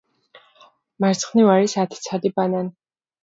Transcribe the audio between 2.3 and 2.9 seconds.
ბანანი.